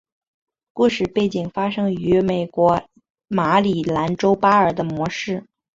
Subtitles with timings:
[0.73, 2.81] 故事背景发生于美国
[3.27, 5.45] 马里兰州巴尔的摩市。